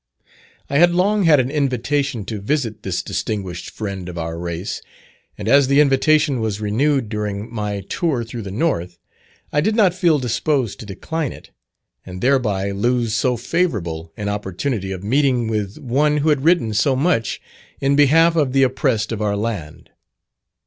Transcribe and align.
I 0.67 0.79
had 0.79 0.95
long 0.95 1.25
had 1.25 1.39
an 1.39 1.51
invitation 1.51 2.25
to 2.25 2.41
visit 2.41 2.81
this 2.81 3.03
distinguished 3.03 3.69
friend 3.69 4.09
of 4.09 4.17
our 4.17 4.39
race, 4.39 4.81
and 5.37 5.47
as 5.47 5.67
the 5.67 5.79
invitation 5.79 6.39
was 6.39 6.59
renewed 6.59 7.07
during 7.07 7.53
my 7.53 7.81
tour 7.81 8.23
through 8.23 8.41
the 8.41 8.49
North, 8.49 8.97
I 9.53 9.61
did 9.61 9.75
not 9.75 9.93
feel 9.93 10.17
disposed 10.17 10.79
to 10.79 10.87
decline 10.87 11.31
it, 11.31 11.51
and 12.03 12.19
thereby 12.19 12.71
lose 12.71 13.13
so 13.13 13.37
favourable 13.37 14.11
an 14.17 14.27
opportunity 14.27 14.91
of 14.91 15.03
meeting 15.03 15.47
with 15.47 15.77
one 15.77 16.17
who 16.17 16.29
had 16.29 16.43
written 16.43 16.73
so 16.73 16.95
much 16.95 17.39
in 17.79 17.95
behalf 17.95 18.35
of 18.35 18.53
the 18.53 18.63
oppressed 18.63 19.11
of 19.11 19.21
our 19.21 19.35
land. 19.37 19.91